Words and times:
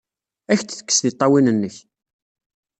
Ad 0.51 0.57
ak-d-tekkes 0.57 0.97
tiṭṭawin-nnek! 0.99 1.75